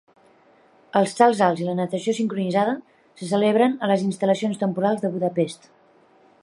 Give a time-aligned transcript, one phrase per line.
[0.99, 2.73] Els salts alts i la natació sincronitzada
[3.21, 5.71] se celebren a les instal·lacions temporals de Budapest.